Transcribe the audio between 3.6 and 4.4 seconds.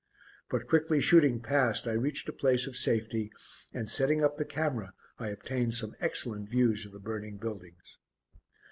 and setting up